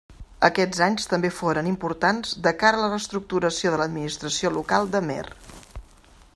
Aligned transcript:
Aquests 0.47 0.79
anys 0.85 1.05
també 1.11 1.29
foren 1.39 1.69
importants 1.71 2.33
de 2.49 2.55
cara 2.63 2.79
a 2.81 2.83
la 2.85 2.89
reestructuració 2.95 3.75
de 3.75 3.81
l'administració 3.83 4.55
local 4.59 4.93
d'Amer. 4.97 5.23